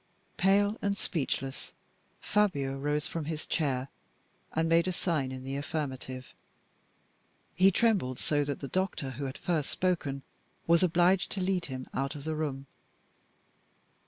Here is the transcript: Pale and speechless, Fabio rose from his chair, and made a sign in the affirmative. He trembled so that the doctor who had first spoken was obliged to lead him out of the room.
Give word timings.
Pale 0.37 0.79
and 0.81 0.97
speechless, 0.97 1.73
Fabio 2.21 2.75
rose 2.75 3.05
from 3.05 3.25
his 3.25 3.45
chair, 3.45 3.87
and 4.53 4.67
made 4.67 4.87
a 4.87 4.91
sign 4.91 5.31
in 5.31 5.43
the 5.43 5.55
affirmative. 5.55 6.33
He 7.53 7.69
trembled 7.69 8.17
so 8.17 8.43
that 8.45 8.61
the 8.61 8.67
doctor 8.67 9.11
who 9.11 9.25
had 9.25 9.37
first 9.37 9.69
spoken 9.69 10.23
was 10.65 10.81
obliged 10.81 11.29
to 11.33 11.39
lead 11.41 11.65
him 11.65 11.85
out 11.93 12.15
of 12.15 12.23
the 12.23 12.33
room. 12.33 12.65